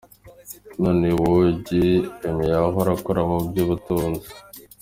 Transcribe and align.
NneNne 0.77 1.05
Iwuji-Eme 1.13 2.43
yahora 2.53 2.89
akora 2.97 3.21
mu 3.29 3.37
vy'ubutunzi. 3.51 4.29